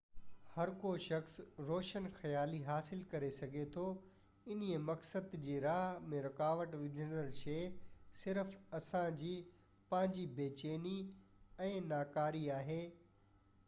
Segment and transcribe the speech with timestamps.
[0.53, 1.33] هر ڪو شخص
[1.65, 3.83] روشن خيالي حاصل ڪري سگهي ٿو
[4.55, 7.61] انهي مقصد جي راهه ۾ رڪاوٽ وجهندڙ شئي
[8.23, 9.35] صرف اسان جي
[9.93, 10.97] پنهنجي بي چيني
[11.71, 12.83] ۽ ناڪاري آهي